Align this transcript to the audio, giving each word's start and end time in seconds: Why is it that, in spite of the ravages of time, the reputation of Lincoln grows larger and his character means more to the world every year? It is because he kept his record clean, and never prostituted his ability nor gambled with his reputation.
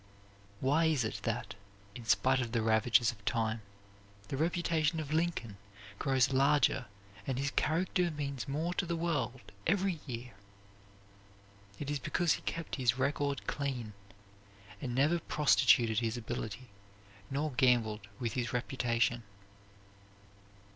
Why 0.61 0.85
is 0.85 1.03
it 1.03 1.19
that, 1.25 1.53
in 1.93 2.05
spite 2.05 2.41
of 2.41 2.53
the 2.53 2.63
ravages 2.63 3.11
of 3.11 3.23
time, 3.23 3.61
the 4.29 4.35
reputation 4.35 4.99
of 4.99 5.13
Lincoln 5.13 5.57
grows 5.99 6.33
larger 6.33 6.87
and 7.27 7.37
his 7.37 7.51
character 7.51 8.09
means 8.09 8.47
more 8.47 8.73
to 8.73 8.87
the 8.87 8.95
world 8.95 9.51
every 9.67 9.99
year? 10.07 10.33
It 11.77 11.91
is 11.91 11.99
because 11.99 12.33
he 12.33 12.41
kept 12.41 12.77
his 12.77 12.97
record 12.97 13.45
clean, 13.45 13.93
and 14.81 14.95
never 14.95 15.19
prostituted 15.19 15.99
his 15.99 16.17
ability 16.17 16.69
nor 17.29 17.51
gambled 17.51 18.07
with 18.19 18.33
his 18.33 18.51
reputation. 18.51 19.21